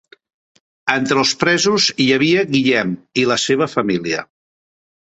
[0.93, 4.29] Entre els presos hi havia Guillem i la seva família.